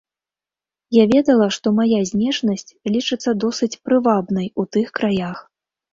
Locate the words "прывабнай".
3.91-4.47